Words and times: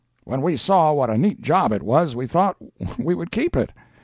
When 0.23 0.41
we 0.41 0.57
saw 0.57 0.93
what 0.93 1.11
a 1.11 1.17
neat 1.19 1.41
job 1.43 1.71
it 1.71 1.83
was, 1.83 2.15
we 2.15 2.25
thought 2.25 2.57
we 2.97 3.13
would 3.13 3.29
keep 3.29 3.55
it. 3.55 3.71